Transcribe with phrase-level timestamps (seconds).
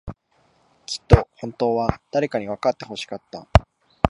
[0.87, 3.47] きっと、本当は、誰かにわかってほしかった。